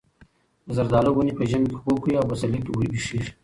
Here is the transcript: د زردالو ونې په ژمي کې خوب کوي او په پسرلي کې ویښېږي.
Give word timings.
د 0.67 0.69
زردالو 0.77 1.09
ونې 1.13 1.33
په 1.37 1.43
ژمي 1.49 1.67
کې 1.71 1.79
خوب 1.81 1.97
کوي 2.03 2.15
او 2.17 2.25
په 2.29 2.35
پسرلي 2.39 2.59
کې 2.65 2.71
ویښېږي. 2.73 3.31